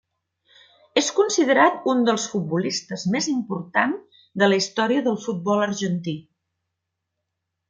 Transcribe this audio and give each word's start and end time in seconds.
És 1.01 1.09
considerat 1.17 1.85
un 1.93 2.01
dels 2.07 2.25
futbolistes 2.31 3.03
més 3.17 3.27
important 3.35 3.93
de 4.43 4.49
la 4.51 4.59
història 4.63 5.05
del 5.11 5.21
futbol 5.27 5.63
argentí. 5.71 6.17